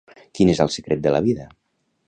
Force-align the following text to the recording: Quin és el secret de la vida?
Quin 0.37 0.51
és 0.53 0.61
el 0.65 0.71
secret 0.77 1.05
de 1.05 1.13
la 1.17 1.21
vida? 1.29 1.47